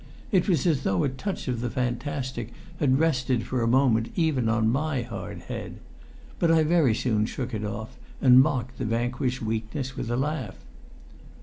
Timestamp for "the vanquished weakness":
8.79-9.95